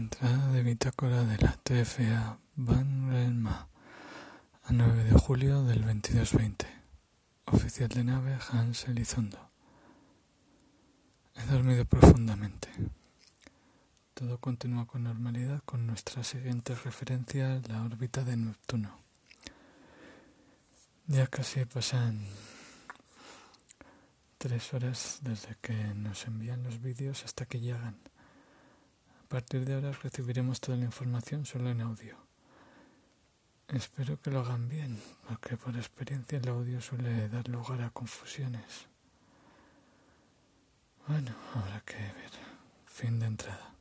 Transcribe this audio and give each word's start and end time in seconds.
Entrada 0.00 0.50
de 0.52 0.62
bitácora 0.62 1.24
de 1.24 1.36
la 1.36 1.52
TFA 1.58 2.38
Van 2.56 3.46
a 3.46 4.72
9 4.72 5.04
de 5.04 5.12
julio 5.12 5.62
del 5.64 5.82
2220. 5.82 6.66
Oficial 7.44 7.90
de 7.90 8.04
nave 8.04 8.38
Hans 8.48 8.88
Elizondo. 8.88 9.36
He 11.36 11.44
dormido 11.52 11.84
profundamente. 11.84 12.70
Todo 14.14 14.38
continúa 14.38 14.86
con 14.86 15.04
normalidad 15.04 15.60
con 15.66 15.86
nuestra 15.86 16.24
siguiente 16.24 16.74
referencia, 16.74 17.60
la 17.68 17.84
órbita 17.84 18.24
de 18.24 18.38
Neptuno. 18.38 18.96
Ya 21.08 21.26
casi 21.26 21.66
pasan 21.66 22.26
tres 24.38 24.72
horas 24.72 25.18
desde 25.20 25.56
que 25.60 25.74
nos 25.74 26.26
envían 26.26 26.62
los 26.62 26.80
vídeos 26.80 27.22
hasta 27.22 27.44
que 27.44 27.60
llegan. 27.60 28.09
A 29.30 29.38
partir 29.38 29.64
de 29.64 29.74
ahora 29.74 29.92
recibiremos 29.92 30.60
toda 30.60 30.76
la 30.76 30.86
información 30.86 31.46
solo 31.46 31.70
en 31.70 31.82
audio. 31.82 32.16
Espero 33.68 34.20
que 34.20 34.32
lo 34.32 34.40
hagan 34.40 34.68
bien, 34.68 35.00
porque 35.28 35.56
por 35.56 35.76
experiencia 35.76 36.38
el 36.38 36.48
audio 36.48 36.80
suele 36.80 37.28
dar 37.28 37.46
lugar 37.46 37.80
a 37.82 37.90
confusiones. 37.90 38.88
Bueno, 41.06 41.32
habrá 41.54 41.80
que 41.82 41.94
ver. 41.94 42.32
Fin 42.86 43.20
de 43.20 43.26
entrada. 43.26 43.72